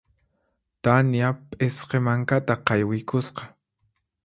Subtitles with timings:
[0.87, 3.49] Tania p'isqi mankata qaywiykusqa.